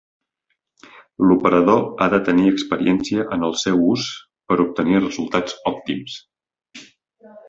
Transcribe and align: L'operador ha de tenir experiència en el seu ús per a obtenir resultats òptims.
L'operador 1.31 1.83
ha 1.99 2.07
de 2.13 2.19
tenir 2.29 2.47
experiència 2.53 3.25
en 3.37 3.45
el 3.49 3.53
seu 3.65 3.83
ús 3.89 4.05
per 4.53 4.57
a 4.59 4.63
obtenir 4.65 4.97
resultats 5.05 5.59
òptims. 5.73 6.17